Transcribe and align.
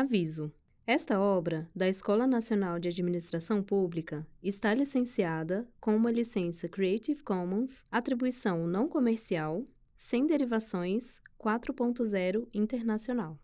Aviso: 0.00 0.50
esta 0.86 1.20
obra, 1.20 1.68
da 1.76 1.86
Escola 1.86 2.26
Nacional 2.26 2.78
de 2.78 2.88
Administração 2.88 3.62
Pública, 3.62 4.26
está 4.42 4.72
licenciada 4.72 5.68
com 5.78 5.94
uma 5.94 6.10
licença 6.10 6.66
Creative 6.70 7.22
Commons, 7.22 7.84
atribuição 7.90 8.66
não 8.66 8.88
comercial, 8.88 9.62
sem 9.94 10.26
derivações 10.26 11.20
4.0 11.38 12.48
internacional. 12.54 13.38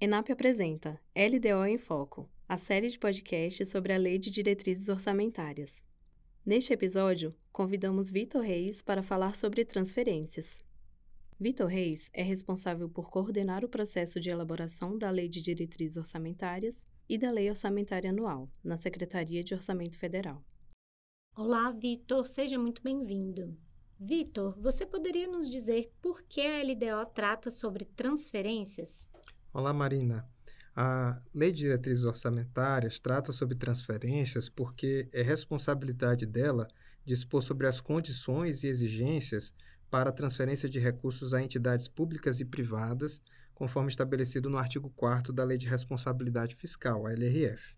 ENAP 0.00 0.30
apresenta 0.30 1.00
LDO 1.16 1.66
em 1.66 1.76
Foco, 1.76 2.30
a 2.48 2.56
série 2.56 2.88
de 2.88 2.96
podcasts 2.96 3.68
sobre 3.68 3.92
a 3.92 3.96
Lei 3.96 4.18
de 4.18 4.30
Diretrizes 4.30 4.88
Orçamentárias. 4.88 5.82
Neste 6.44 6.72
episódio, 6.72 7.34
convidamos 7.50 8.12
Vitor 8.12 8.42
Reis 8.42 8.80
para 8.80 9.02
falar 9.02 9.34
sobre 9.34 9.64
transferências. 9.64 10.64
Vitor 11.38 11.66
Reis 11.66 12.10
é 12.14 12.22
responsável 12.22 12.88
por 12.88 13.10
coordenar 13.10 13.62
o 13.62 13.68
processo 13.68 14.18
de 14.18 14.30
elaboração 14.30 14.96
da 14.96 15.10
Lei 15.10 15.28
de 15.28 15.42
Diretrizes 15.42 15.98
Orçamentárias 15.98 16.86
e 17.06 17.18
da 17.18 17.30
Lei 17.30 17.50
Orçamentária 17.50 18.08
Anual, 18.08 18.50
na 18.64 18.78
Secretaria 18.78 19.44
de 19.44 19.52
Orçamento 19.52 19.98
Federal. 19.98 20.42
Olá, 21.36 21.70
Vitor, 21.72 22.24
seja 22.24 22.58
muito 22.58 22.82
bem-vindo. 22.82 23.54
Vitor, 24.00 24.58
você 24.58 24.86
poderia 24.86 25.28
nos 25.28 25.50
dizer 25.50 25.92
por 26.00 26.22
que 26.22 26.40
a 26.40 26.62
LDO 26.62 27.10
trata 27.12 27.50
sobre 27.50 27.84
transferências? 27.84 29.06
Olá, 29.52 29.74
Marina. 29.74 30.26
A 30.74 31.20
Lei 31.34 31.52
de 31.52 31.64
Diretrizes 31.64 32.04
Orçamentárias 32.04 32.98
trata 32.98 33.30
sobre 33.30 33.56
transferências 33.56 34.48
porque 34.48 35.06
é 35.12 35.20
responsabilidade 35.20 36.24
dela 36.24 36.66
dispor 37.04 37.42
sobre 37.42 37.66
as 37.66 37.78
condições 37.78 38.64
e 38.64 38.68
exigências 38.68 39.54
para 39.90 40.12
transferência 40.12 40.68
de 40.68 40.78
recursos 40.78 41.32
a 41.32 41.42
entidades 41.42 41.88
públicas 41.88 42.40
e 42.40 42.44
privadas, 42.44 43.20
conforme 43.54 43.88
estabelecido 43.88 44.50
no 44.50 44.58
artigo 44.58 44.92
4 44.96 45.32
da 45.32 45.44
Lei 45.44 45.56
de 45.56 45.66
Responsabilidade 45.66 46.54
Fiscal, 46.54 47.06
a 47.06 47.12
LRF. 47.12 47.74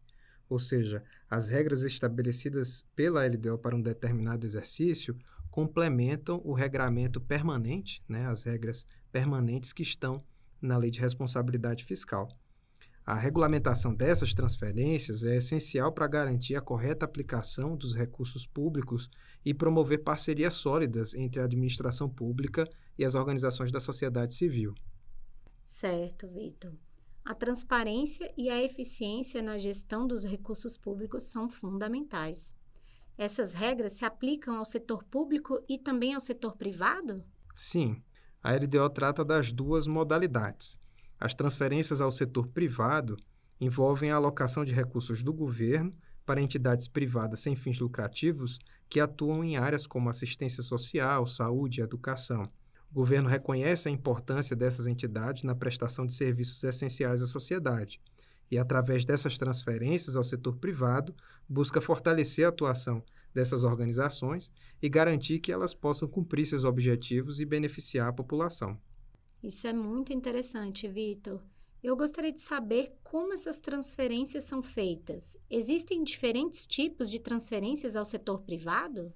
Ou 0.49 0.59
seja, 0.59 1.03
as 1.29 1.49
regras 1.49 1.83
estabelecidas 1.83 2.85
pela 2.97 3.27
LDO 3.27 3.59
para 3.59 3.77
um 3.77 3.83
determinado 3.83 4.47
exercício 4.47 5.17
complementam 5.51 6.41
o 6.45 6.53
regramento 6.53 7.21
permanente, 7.21 8.03
né, 8.09 8.27
as 8.27 8.45
regras 8.45 8.87
permanentes 9.13 9.73
que 9.73 9.83
estão 9.83 10.19
na 10.61 10.77
Lei 10.77 10.91
de 10.91 11.01
Responsabilidade 11.01 11.85
Fiscal. 11.85 12.29
A 13.09 13.15
regulamentação 13.15 13.95
dessas 13.95 14.35
transferências 14.35 15.25
é 15.25 15.37
essencial 15.37 15.91
para 15.91 16.07
garantir 16.07 16.57
a 16.57 16.61
correta 16.61 17.07
aplicação 17.07 17.75
dos 17.75 17.95
recursos 17.95 18.47
públicos 18.47 19.09
e 19.43 19.55
promover 19.55 20.05
parcerias 20.05 20.53
sólidas 20.53 21.15
entre 21.15 21.41
a 21.41 21.45
administração 21.45 22.07
pública 22.07 22.69
e 22.99 23.07
as 23.07 23.15
organizações 23.15 23.73
da 23.73 23.81
sociedade 23.81 24.35
civil. 24.35 24.75
Certo, 25.63 26.29
Vitor. 26.29 26.75
A 27.25 27.35
transparência 27.35 28.31
e 28.37 28.51
a 28.51 28.63
eficiência 28.63 29.41
na 29.41 29.57
gestão 29.57 30.07
dos 30.07 30.27
recursos 30.27 30.77
públicos 30.77 31.23
são 31.23 31.49
fundamentais. 31.49 32.55
Essas 33.17 33.55
regras 33.55 33.95
se 33.95 34.05
aplicam 34.05 34.59
ao 34.59 34.67
setor 34.67 35.03
público 35.03 35.65
e 35.67 35.79
também 35.79 36.13
ao 36.13 36.21
setor 36.21 36.59
privado? 36.59 37.25
Sim. 37.55 38.03
A 38.43 38.53
LDO 38.53 38.91
trata 38.91 39.25
das 39.25 39.51
duas 39.51 39.87
modalidades 39.87 40.79
as 41.19 41.35
transferências 41.35 42.01
ao 42.01 42.11
setor 42.11 42.47
privado 42.49 43.17
envolvem 43.61 44.11
a 44.11 44.17
alocação 44.17 44.65
de 44.65 44.73
recursos 44.73 45.23
do 45.23 45.33
governo 45.33 45.91
para 46.25 46.41
entidades 46.41 46.87
privadas 46.87 47.41
sem 47.41 47.57
fins 47.57 47.81
lucrativos 47.81 48.59
que 48.89 49.01
atuam 49.01 49.43
em 49.43 49.57
áreas 49.57 49.87
como 49.87 50.09
assistência 50.09 50.63
social, 50.63 51.27
saúde 51.27 51.81
e 51.81 51.83
educação. 51.83 52.45
O 52.91 52.95
governo 52.95 53.29
reconhece 53.29 53.89
a 53.89 53.93
importância 53.93 54.57
dessas 54.57 54.87
entidades 54.87 55.43
na 55.43 55.55
prestação 55.55 56.07
de 56.07 56.13
serviços 56.13 56.63
essenciais 56.63 57.23
à 57.23 57.27
sociedade 57.27 58.01
e, 58.51 58.59
através 58.59 59.05
dessas 59.05 59.37
transferências 59.37 60.17
ao 60.17 60.25
setor 60.25 60.57
privado, 60.57 61.15
busca 61.49 61.81
fortalecer 61.81 62.47
a 62.47 62.49
atuação 62.49 63.03
dessas 63.35 63.63
organizações 63.63 64.51
e 64.81 64.89
garantir 64.89 65.39
que 65.39 65.53
elas 65.53 65.75
possam 65.75 66.09
cumprir 66.09 66.47
seus 66.47 66.65
objetivos 66.65 67.41
e 67.41 67.45
beneficiar 67.45 68.09
a 68.09 68.13
população. 68.13 68.79
Isso 69.43 69.67
é 69.67 69.73
muito 69.73 70.13
interessante, 70.13 70.89
Vitor. 70.89 71.41
Eu 71.83 71.97
gostaria 71.97 72.33
de 72.33 72.41
saber 72.41 72.93
como 73.05 73.33
essas 73.33 73.61
transferências 73.61 74.43
são 74.43 74.61
feitas. 74.61 75.37
Existem 75.49 76.03
diferentes 76.03 76.67
tipos 76.67 77.09
de 77.09 77.21
transferências 77.21 77.95
ao 77.95 78.05
setor 78.05 78.41
privado? 78.41 79.13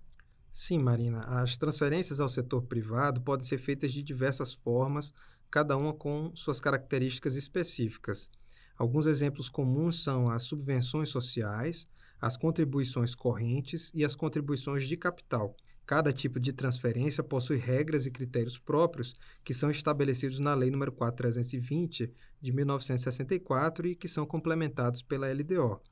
Sim, 0.52 0.78
Marina. 0.78 1.22
As 1.22 1.56
transferências 1.56 2.20
ao 2.20 2.28
setor 2.28 2.62
privado 2.62 3.20
podem 3.20 3.44
ser 3.44 3.58
feitas 3.58 3.92
de 3.92 4.02
diversas 4.02 4.54
formas, 4.54 5.12
cada 5.50 5.76
uma 5.76 5.92
com 5.92 6.30
suas 6.36 6.60
características 6.60 7.34
específicas. 7.34 8.30
Alguns 8.76 9.06
exemplos 9.06 9.48
comuns 9.48 10.02
são 10.02 10.28
as 10.30 10.44
subvenções 10.44 11.08
sociais, 11.08 11.88
as 12.20 12.36
contribuições 12.36 13.14
correntes 13.14 13.90
e 13.92 14.04
as 14.04 14.14
contribuições 14.14 14.86
de 14.86 14.96
capital. 14.96 15.56
Cada 15.92 16.10
tipo 16.10 16.40
de 16.40 16.54
transferência 16.54 17.22
possui 17.22 17.58
regras 17.58 18.06
e 18.06 18.10
critérios 18.10 18.58
próprios 18.58 19.14
que 19.44 19.52
são 19.52 19.70
estabelecidos 19.70 20.40
na 20.40 20.54
Lei 20.54 20.70
nº 20.70 20.90
4320 20.90 22.10
de 22.40 22.50
1964 22.50 23.86
e 23.88 23.94
que 23.94 24.08
são 24.08 24.24
complementados 24.24 25.02
pela 25.02 25.30
LDO. 25.30 25.82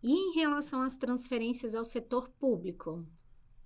E 0.00 0.12
em 0.12 0.32
relação 0.36 0.80
às 0.80 0.94
transferências 0.94 1.74
ao 1.74 1.84
setor 1.84 2.30
público? 2.38 3.04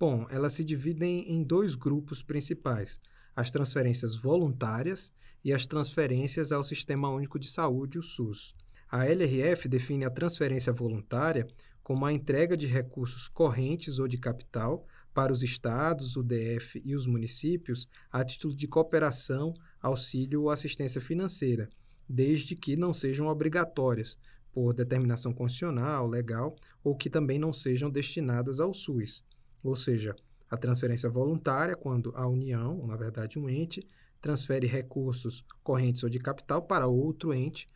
Bom, 0.01 0.27
elas 0.31 0.55
se 0.55 0.65
dividem 0.65 1.31
em 1.31 1.45
dois 1.45 1.75
grupos 1.75 2.23
principais: 2.23 2.99
as 3.37 3.51
transferências 3.51 4.17
voluntárias 4.17 5.13
e 5.45 5.53
as 5.53 5.67
transferências 5.67 6.53
ao 6.53 6.65
Sistema 6.65 7.11
Único 7.11 7.39
de 7.39 7.49
Saúde, 7.49 7.99
o 7.99 8.03
SUS. 8.03 8.55
A 8.91 9.05
LRF 9.05 9.69
define 9.69 10.07
a 10.07 10.11
transferência 10.11 10.73
voluntária 10.73 11.47
como 11.83 12.07
a 12.07 12.15
entrega 12.15 12.57
de 12.57 12.67
recursos 12.67 13.29
correntes 13.29 13.99
ou 13.99 14.09
de 14.09 14.17
capital 14.17 14.87
para 15.17 15.33
os 15.33 15.43
estados, 15.43 16.15
o 16.15 16.23
DF 16.23 16.83
e 16.85 16.95
os 16.95 17.07
municípios 17.07 17.89
a 18.13 18.23
título 18.23 18.55
de 18.55 18.69
cooperação, 18.69 19.55
auxílio 19.81 20.43
ou 20.43 20.51
assistência 20.51 21.01
financeira, 21.01 21.71
desde 22.07 22.55
que 22.55 22.77
não 22.77 22.93
sejam 22.93 23.29
obrigatórias 23.29 24.19
por 24.53 24.75
determinação 24.75 25.33
constitucional, 25.33 26.07
legal, 26.07 26.55
ou 26.85 26.95
que 26.95 27.09
também 27.09 27.39
não 27.39 27.51
sejam 27.51 27.89
destinadas 27.89 28.61
ao 28.61 28.75
SUS. 28.75 29.25
Ou 29.65 29.75
seja, 29.75 30.15
a 30.51 30.57
transferência 30.59 31.09
voluntária, 31.09 31.75
quando 31.75 32.13
a 32.15 32.27
União, 32.27 32.79
ou 32.79 32.87
na 32.87 32.95
verdade 32.95 33.39
um 33.39 33.49
ente, 33.49 33.89
transfere 34.21 34.67
recursos 34.67 35.43
correntes 35.63 36.05
ou 36.05 36.11
de 36.11 36.19
capital 36.19 36.61
para 36.61 36.87
outro 36.87 37.33
ente 37.33 37.67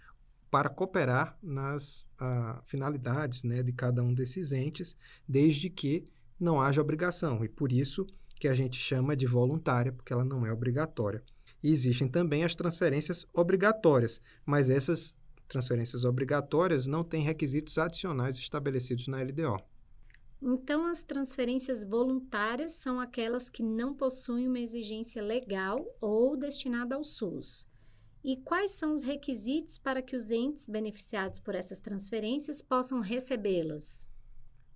para 0.51 0.69
cooperar 0.69 1.39
nas 1.43 2.07
ah, 2.19 2.61
finalidades 2.67 3.45
né, 3.45 3.63
de 3.63 3.73
cada 3.73 4.03
um 4.03 4.13
desses 4.13 4.53
entes, 4.53 4.95
desde 5.27 5.71
que 5.71 6.05
não 6.41 6.61
haja 6.61 6.81
obrigação, 6.81 7.45
e 7.45 7.49
por 7.49 7.71
isso 7.71 8.07
que 8.37 8.49
a 8.49 8.55
gente 8.55 8.79
chama 8.79 9.15
de 9.15 9.27
voluntária, 9.27 9.93
porque 9.93 10.13
ela 10.13 10.25
não 10.25 10.47
é 10.47 10.53
obrigatória. 10.53 11.23
E 11.63 11.71
existem 11.71 12.09
também 12.09 12.43
as 12.43 12.57
transferências 12.57 13.27
obrigatórias, 13.35 14.21
mas 14.47 14.71
essas 14.71 15.15
transferências 15.47 16.05
obrigatórias 16.05 16.87
não 16.87 17.05
têm 17.05 17.23
requisitos 17.23 17.77
adicionais 17.77 18.39
estabelecidos 18.39 19.09
na 19.09 19.23
LDO. 19.23 19.63
Então, 20.43 20.87
as 20.87 21.03
transferências 21.03 21.85
voluntárias 21.85 22.73
são 22.73 22.99
aquelas 22.99 23.51
que 23.51 23.63
não 23.63 23.95
possuem 23.95 24.49
uma 24.49 24.61
exigência 24.61 25.23
legal 25.23 25.85
ou 26.01 26.35
destinada 26.35 26.95
ao 26.95 27.05
SUS. 27.05 27.69
E 28.25 28.39
quais 28.39 28.71
são 28.71 28.93
os 28.95 29.03
requisitos 29.03 29.77
para 29.77 30.01
que 30.01 30.17
os 30.17 30.31
entes 30.31 30.65
beneficiados 30.65 31.41
por 31.41 31.55
essas 31.55 31.79
transferências 31.79 32.63
possam 32.63 33.01
recebê-las? 33.01 34.09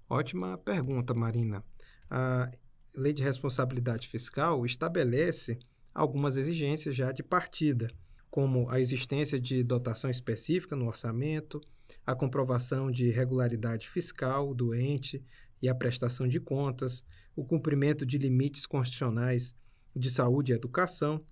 Ótima 0.09 0.59
pergunta, 0.59 1.15
Marina. 1.15 1.65
A 2.11 2.51
Lei 2.95 3.13
de 3.13 3.23
Responsabilidade 3.23 4.09
Fiscal 4.09 4.65
estabelece 4.65 5.59
algumas 5.95 6.37
exigências 6.37 6.95
já 6.95 7.11
de 7.13 7.23
partida, 7.23 7.91
como 8.31 8.69
a 8.69 8.81
existência 8.81 9.41
de 9.41 9.63
dotação 9.63 10.11
específica 10.11 10.75
no 10.75 10.87
orçamento, 10.87 11.61
a 12.05 12.15
comprovação 12.15 12.91
de 12.91 13.11
regularidade 13.11 13.89
fiscal 13.89 14.55
do 14.55 14.75
ente 14.75 15.23
e 15.62 15.69
a 15.69 15.75
prestação 15.75 16.27
de 16.27 16.41
contas, 16.41 17.05
o 17.37 17.45
cumprimento 17.45 18.05
de 18.05 18.19
limites 18.19 18.67
constitucionais 18.67 19.55
de 19.95 20.11
saúde 20.11 20.53
e 20.53 20.55
educação, 20.55 21.25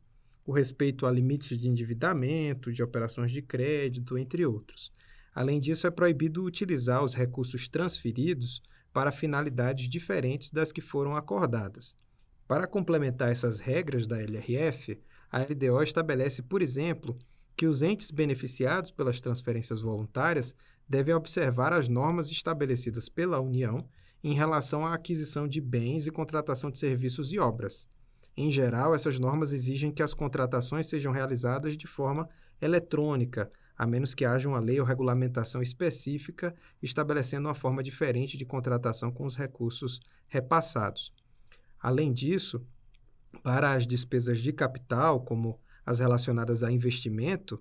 o 0.45 0.53
respeito 0.53 1.07
a 1.07 1.13
limites 1.13 1.59
de 1.59 1.69
endividamento, 1.69 2.73
de 2.73 2.83
operações 2.83 3.31
de 3.31 3.43
crédito, 3.43 4.17
entre 4.17 4.47
outros. 4.47 4.93
Além 5.34 5.58
disso, 5.58 5.87
é 5.87 5.90
proibido 5.90 6.44
utilizar 6.44 7.02
os 7.02 7.14
recursos 7.14 7.69
transferidos 7.69 8.62
para 8.93 9.12
finalidades 9.12 9.88
diferentes 9.88 10.50
das 10.50 10.70
que 10.70 10.81
foram 10.81 11.17
acordadas. 11.17 11.94
Para 12.46 12.67
complementar 12.67 13.31
essas 13.31 13.58
regras 13.58 14.06
da 14.06 14.20
LRF, 14.20 15.00
a 15.31 15.40
LDO 15.40 15.82
estabelece, 15.82 16.43
por 16.43 16.61
exemplo, 16.61 17.19
que 17.56 17.67
os 17.67 17.81
entes 17.81 18.11
beneficiados 18.11 18.90
pelas 18.90 19.20
transferências 19.20 19.81
voluntárias 19.81 20.55
devem 20.87 21.14
observar 21.14 21.73
as 21.73 21.88
normas 21.88 22.31
estabelecidas 22.31 23.08
pela 23.08 23.40
União 23.40 23.88
em 24.23 24.34
relação 24.34 24.84
à 24.84 24.94
aquisição 24.94 25.49
de 25.49 25.61
bens 25.61 26.06
e 26.06 26.11
contratação 26.11 26.70
de 26.70 26.79
serviços 26.79 27.32
e 27.32 27.38
obras. 27.38 27.87
Em 28.37 28.50
geral, 28.50 28.94
essas 28.94 29.19
normas 29.19 29.52
exigem 29.52 29.90
que 29.90 30.02
as 30.02 30.14
contratações 30.14 30.87
sejam 30.87 31.12
realizadas 31.12 31.76
de 31.76 31.87
forma 31.87 32.29
eletrônica, 32.61 33.50
a 33.77 33.87
menos 33.87 34.15
que 34.15 34.25
haja 34.25 34.49
uma 34.49 34.61
lei 34.61 34.81
ou 34.81 34.87
regulamentação 34.87 35.63
específica 35.63 36.55
estabelecendo 36.83 37.49
uma 37.49 37.55
forma 37.55 37.83
diferente 37.83 38.37
de 38.37 38.45
contratação 38.45 39.11
com 39.11 39.25
os 39.25 39.37
recursos 39.37 40.01
repassados. 40.29 41.13
Além 41.81 42.13
disso, 42.13 42.65
para 43.43 43.73
as 43.73 43.87
despesas 43.87 44.41
de 44.41 44.53
capital, 44.53 45.21
como 45.21 45.59
as 45.85 45.99
relacionadas 45.99 46.63
a 46.63 46.71
investimento, 46.71 47.61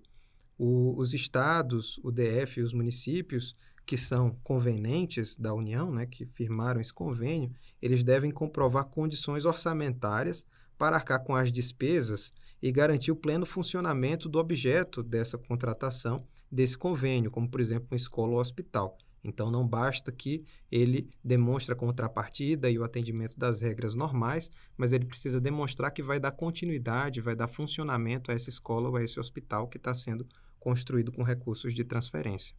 o, 0.58 0.96
os 0.98 1.14
estados, 1.14 2.00
o 2.04 2.12
DF 2.12 2.60
e 2.60 2.64
os 2.64 2.74
municípios 2.74 3.56
que 3.86 3.98
são 3.98 4.38
convenientes 4.44 5.38
da 5.38 5.54
União, 5.54 5.92
né, 5.92 6.06
que 6.06 6.26
firmaram 6.26 6.80
esse 6.80 6.94
convênio, 6.94 7.52
eles 7.82 8.04
devem 8.04 8.32
comprovar 8.32 8.86
condições 8.86 9.44
orçamentárias 9.44 10.46
para 10.78 10.96
arcar 10.96 11.24
com 11.24 11.36
as 11.36 11.52
despesas 11.52 12.32
e 12.62 12.72
garantir 12.72 13.12
o 13.12 13.16
pleno 13.16 13.46
funcionamento 13.46 14.30
do 14.30 14.38
objeto 14.38 15.02
dessa 15.02 15.38
contratação, 15.38 16.18
desse 16.52 16.78
convênio, 16.78 17.32
como, 17.32 17.50
por 17.50 17.60
exemplo, 17.60 17.88
uma 17.92 17.96
escola 17.96 18.34
ou 18.34 18.40
hospital. 18.40 18.98
Então, 19.24 19.52
não 19.52 19.68
basta 19.68 20.12
que 20.12 20.44
ele 20.72 21.10
demonstre 21.24 21.74
a 21.74 21.76
contrapartida 21.76 22.70
e 22.70 22.80
o 22.80 22.84
atendimento 22.84 23.38
das 23.38 23.60
regras 23.60 23.94
normais, 23.94 24.50
mas 24.76 24.92
ele 24.92 25.06
precisa 25.06 25.40
demonstrar 25.40 25.92
que 25.92 26.02
vai 26.02 26.20
dar 26.20 26.32
continuidade, 26.32 27.22
vai 27.22 27.36
dar 27.36 27.48
funcionamento 27.48 28.32
a 28.32 28.34
essa 28.34 28.50
escola 28.50 28.90
ou 28.90 28.96
a 28.96 29.04
esse 29.04 29.20
hospital 29.20 29.68
que 29.68 29.78
está 29.78 29.94
sendo 29.94 30.28
construído 30.60 31.12
com 31.12 31.24
recursos 31.24 31.74
de 31.74 31.84
transferência. 31.84 32.56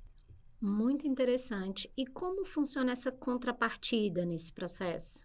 Muito 0.61 1.09
interessante. 1.09 1.91
E 1.97 2.07
como 2.07 2.45
funciona 2.45 2.93
essa 2.93 3.11
contrapartida 3.11 4.25
nesse 4.25 4.53
processo? 4.53 5.25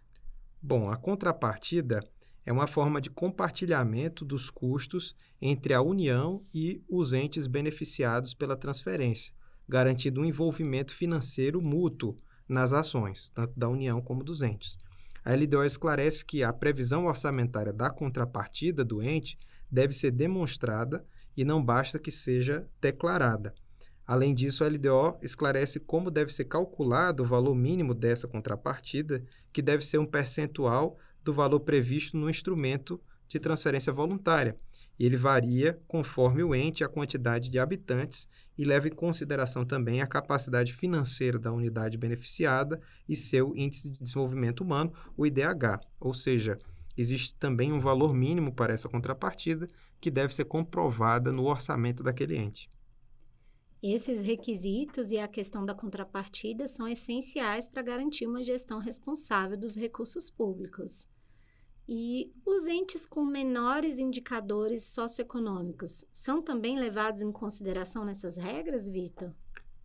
Bom, 0.60 0.90
a 0.90 0.98
contrapartida 0.98 2.04
é 2.48 2.52
uma 2.52 2.66
forma 2.66 3.00
de 3.00 3.12
compartilhamento 3.12 4.26
dos 4.26 4.50
custos 4.50 5.16
entre 5.40 5.76
a 5.76 5.82
União 5.84 6.44
e 6.52 6.82
os 6.90 7.14
entes 7.14 7.46
beneficiados 7.46 8.34
pela 8.34 8.58
transferência 8.58 9.38
garantido 9.68 10.22
um 10.22 10.26
envolvimento 10.26 10.94
financeiro 10.94 11.62
mútuo 11.62 12.16
nas 12.48 12.72
ações, 12.72 13.30
tanto 13.30 13.54
da 13.58 13.68
União 13.68 14.02
como 14.02 14.24
dos 14.24 14.42
entes. 14.42 14.78
A 15.26 15.36
LDO 15.36 15.66
esclarece 15.66 16.24
que 16.24 16.42
a 16.42 16.54
previsão 16.54 17.06
orçamentária 17.06 17.74
da 17.74 17.90
contrapartida 17.90 18.86
do 18.86 19.02
ente 19.04 19.38
deve 19.70 19.94
ser 19.94 20.12
demonstrada 20.12 21.06
e 21.36 21.44
não 21.44 21.64
basta 21.64 22.00
que 22.00 22.12
seja 22.12 22.66
declarada. 22.80 23.54
Além 24.06 24.34
disso, 24.34 24.64
a 24.64 24.68
LDO 24.70 25.18
esclarece 25.22 25.82
como 25.82 26.10
deve 26.10 26.32
ser 26.32 26.46
calculado 26.46 27.24
o 27.24 27.26
valor 27.26 27.54
mínimo 27.54 27.94
dessa 27.94 28.26
contrapartida, 28.26 29.22
que 29.52 29.62
deve 29.62 29.84
ser 29.84 29.98
um 29.98 30.06
percentual 30.06 30.98
do 31.28 31.34
valor 31.34 31.60
previsto 31.60 32.16
no 32.16 32.30
instrumento 32.30 33.02
de 33.28 33.38
transferência 33.38 33.92
voluntária, 33.92 34.56
e 34.98 35.06
ele 35.06 35.18
varia 35.18 35.78
conforme 35.86 36.42
o 36.42 36.56
ente 36.56 36.86
a 36.86 36.88
quantidade 36.88 37.50
de 37.50 37.60
habitantes 37.60 38.30
e 38.58 38.64
leva 38.64 38.88
em 38.88 38.92
consideração 38.92 39.66
também 39.66 40.02
a 40.02 40.08
capacidade 40.08 40.74
financeira 40.74 41.38
da 41.38 41.52
unidade 41.52 41.98
beneficiada 41.98 42.80
e 43.10 43.16
seu 43.16 43.54
índice 43.58 43.92
de 43.92 44.02
desenvolvimento 44.02 44.62
humano, 44.62 44.94
o 45.18 45.26
IDH, 45.26 45.82
ou 46.00 46.14
seja, 46.14 46.58
existe 46.98 47.36
também 47.36 47.74
um 47.74 47.80
valor 47.82 48.14
mínimo 48.14 48.54
para 48.54 48.74
essa 48.74 48.88
contrapartida 48.88 49.68
que 50.00 50.10
deve 50.10 50.34
ser 50.34 50.46
comprovada 50.46 51.30
no 51.30 51.44
orçamento 51.44 52.02
daquele 52.02 52.38
ente. 52.38 52.72
Esses 53.84 54.22
requisitos 54.22 55.12
e 55.12 55.20
a 55.20 55.28
questão 55.28 55.66
da 55.66 55.76
contrapartida 55.76 56.66
são 56.68 56.88
essenciais 56.88 57.68
para 57.68 57.82
garantir 57.82 58.26
uma 58.26 58.44
gestão 58.44 58.80
responsável 58.80 59.58
dos 59.58 59.76
recursos 59.76 60.32
públicos. 60.32 61.08
E 61.88 62.34
os 62.46 62.68
entes 62.68 63.08
com 63.08 63.24
menores 63.24 63.98
indicadores 63.98 64.84
socioeconômicos 64.84 66.04
são 66.12 66.42
também 66.42 66.78
levados 66.78 67.22
em 67.22 67.32
consideração 67.32 68.04
nessas 68.04 68.36
regras, 68.36 68.90
Vitor? 68.90 69.32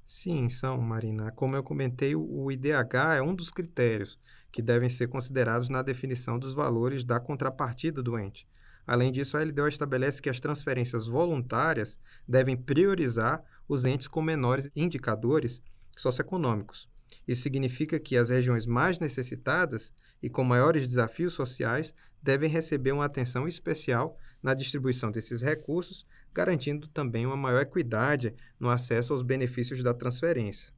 Sim, 0.04 0.48
são, 0.48 0.78
Marina. 0.78 1.30
Como 1.30 1.54
eu 1.54 1.62
comentei, 1.62 2.16
o 2.16 2.50
IDH 2.50 3.16
é 3.16 3.22
um 3.22 3.34
dos 3.34 3.50
critérios 3.50 4.18
que 4.50 4.60
devem 4.60 4.88
ser 4.88 5.06
considerados 5.06 5.68
na 5.68 5.80
definição 5.80 6.38
dos 6.38 6.52
valores 6.52 7.04
da 7.04 7.20
contrapartida 7.20 8.02
do 8.02 8.18
ente. 8.18 8.46
Além 8.86 9.12
disso, 9.12 9.36
a 9.36 9.44
LDO 9.44 9.68
estabelece 9.68 10.20
que 10.20 10.28
as 10.28 10.40
transferências 10.40 11.06
voluntárias 11.06 12.00
devem 12.26 12.56
priorizar 12.56 13.44
os 13.68 13.84
entes 13.84 14.08
com 14.08 14.20
menores 14.20 14.68
indicadores 14.74 15.62
socioeconômicos. 15.96 16.88
Isso 17.26 17.42
significa 17.42 17.98
que 17.98 18.16
as 18.16 18.30
regiões 18.30 18.66
mais 18.66 18.98
necessitadas 18.98 19.92
e 20.22 20.30
com 20.30 20.44
maiores 20.44 20.86
desafios 20.86 21.32
sociais 21.32 21.94
devem 22.22 22.48
receber 22.48 22.92
uma 22.92 23.04
atenção 23.04 23.48
especial 23.48 24.16
na 24.42 24.54
distribuição 24.54 25.10
desses 25.10 25.42
recursos, 25.42 26.06
garantindo 26.32 26.86
também 26.88 27.26
uma 27.26 27.36
maior 27.36 27.62
equidade 27.62 28.34
no 28.58 28.68
acesso 28.68 29.12
aos 29.12 29.22
benefícios 29.22 29.82
da 29.82 29.92
transferência. 29.92 30.72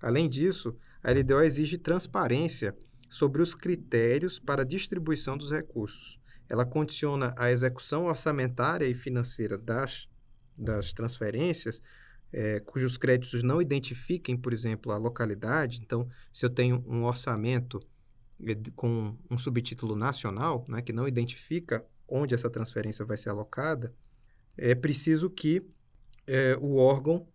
Além 0.00 0.28
disso, 0.28 0.76
a 1.02 1.10
LDO 1.10 1.40
exige 1.40 1.78
transparência 1.78 2.76
sobre 3.08 3.42
os 3.42 3.54
critérios 3.54 4.38
para 4.38 4.62
a 4.62 4.66
distribuição 4.66 5.36
dos 5.36 5.50
recursos. 5.50 6.18
Ela 6.48 6.64
condiciona 6.64 7.34
a 7.36 7.50
execução 7.50 8.06
orçamentária 8.06 8.86
e 8.86 8.94
financeira 8.94 9.56
das, 9.56 10.08
das 10.56 10.92
transferências 10.92 11.82
é, 12.32 12.60
cujos 12.60 12.96
créditos 12.96 13.42
não 13.42 13.60
identifiquem, 13.60 14.36
por 14.36 14.52
exemplo, 14.52 14.92
a 14.92 14.96
localidade. 14.98 15.80
Então, 15.82 16.08
se 16.32 16.44
eu 16.44 16.50
tenho 16.50 16.84
um 16.86 17.04
orçamento 17.04 17.80
é, 18.46 18.56
com 18.74 19.16
um 19.30 19.38
subtítulo 19.38 19.96
nacional, 19.96 20.64
né, 20.68 20.82
que 20.82 20.92
não 20.92 21.08
identifica 21.08 21.84
onde 22.08 22.34
essa 22.34 22.50
transferência 22.50 23.04
vai 23.04 23.16
ser 23.16 23.30
alocada, 23.30 23.94
é 24.56 24.74
preciso 24.74 25.30
que 25.30 25.62
é, 26.26 26.56
o 26.60 26.76
órgão 26.76 27.26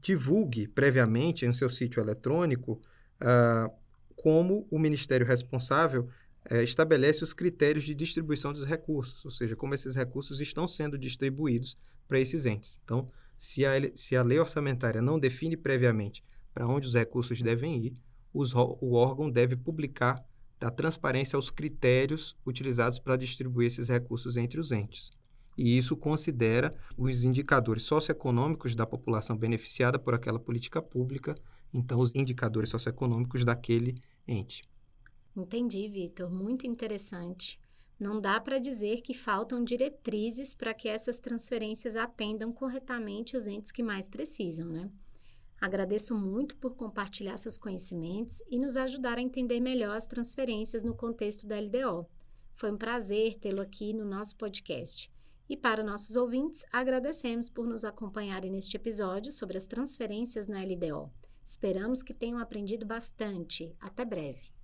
divulgue 0.00 0.68
previamente 0.68 1.44
em 1.44 1.52
seu 1.52 1.68
sítio 1.68 2.00
eletrônico 2.00 2.80
ah, 3.20 3.70
como 4.14 4.66
o 4.70 4.78
ministério 4.78 5.26
responsável 5.26 6.08
é, 6.48 6.62
estabelece 6.62 7.24
os 7.24 7.32
critérios 7.32 7.84
de 7.84 7.94
distribuição 7.94 8.52
dos 8.52 8.64
recursos, 8.64 9.24
ou 9.24 9.30
seja, 9.30 9.56
como 9.56 9.74
esses 9.74 9.94
recursos 9.94 10.40
estão 10.40 10.68
sendo 10.68 10.98
distribuídos 10.98 11.76
para 12.06 12.20
esses 12.20 12.46
entes. 12.46 12.80
Então, 12.84 13.06
se 13.38 13.64
a, 13.64 13.72
se 13.94 14.16
a 14.16 14.22
lei 14.22 14.38
orçamentária 14.38 15.02
não 15.02 15.18
define 15.18 15.56
previamente 15.56 16.24
para 16.52 16.66
onde 16.66 16.86
os 16.86 16.94
recursos 16.94 17.42
devem 17.42 17.78
ir, 17.78 17.94
os, 18.32 18.54
o 18.54 18.92
órgão 18.92 19.30
deve 19.30 19.56
publicar 19.56 20.24
da 20.58 20.70
transparência 20.70 21.36
aos 21.36 21.50
critérios 21.50 22.36
utilizados 22.46 22.98
para 22.98 23.16
distribuir 23.16 23.66
esses 23.66 23.88
recursos 23.88 24.36
entre 24.36 24.58
os 24.58 24.72
entes. 24.72 25.10
E 25.56 25.76
isso 25.76 25.96
considera 25.96 26.70
os 26.96 27.24
indicadores 27.24 27.82
socioeconômicos 27.82 28.74
da 28.74 28.86
população 28.86 29.36
beneficiada 29.36 29.98
por 29.98 30.14
aquela 30.14 30.38
política 30.38 30.82
pública, 30.82 31.34
então 31.72 31.98
os 31.98 32.12
indicadores 32.14 32.70
socioeconômicos 32.70 33.44
daquele 33.44 33.94
ente. 34.28 34.62
Entendi, 35.34 35.88
Vitor. 35.88 36.30
Muito 36.30 36.66
interessante. 36.66 37.58
Não 37.98 38.20
dá 38.20 38.38
para 38.38 38.58
dizer 38.58 39.00
que 39.00 39.14
faltam 39.14 39.64
diretrizes 39.64 40.54
para 40.54 40.74
que 40.74 40.88
essas 40.88 41.18
transferências 41.18 41.96
atendam 41.96 42.52
corretamente 42.52 43.36
os 43.36 43.46
entes 43.46 43.72
que 43.72 43.82
mais 43.82 44.06
precisam, 44.06 44.68
né? 44.68 44.90
Agradeço 45.58 46.14
muito 46.14 46.56
por 46.56 46.76
compartilhar 46.76 47.38
seus 47.38 47.56
conhecimentos 47.56 48.42
e 48.50 48.58
nos 48.58 48.76
ajudar 48.76 49.16
a 49.16 49.22
entender 49.22 49.60
melhor 49.60 49.96
as 49.96 50.06
transferências 50.06 50.82
no 50.82 50.94
contexto 50.94 51.46
da 51.46 51.58
LDO. 51.58 52.06
Foi 52.54 52.70
um 52.70 52.76
prazer 52.76 53.36
tê-lo 53.36 53.62
aqui 53.62 53.94
no 53.94 54.04
nosso 54.04 54.36
podcast. 54.36 55.10
E 55.48 55.56
para 55.56 55.82
nossos 55.82 56.16
ouvintes, 56.16 56.64
agradecemos 56.70 57.48
por 57.48 57.66
nos 57.66 57.84
acompanharem 57.84 58.50
neste 58.50 58.76
episódio 58.76 59.32
sobre 59.32 59.56
as 59.56 59.66
transferências 59.66 60.46
na 60.48 60.62
LDO. 60.62 61.10
Esperamos 61.44 62.02
que 62.02 62.12
tenham 62.12 62.38
aprendido 62.38 62.84
bastante. 62.84 63.74
Até 63.80 64.04
breve! 64.04 64.55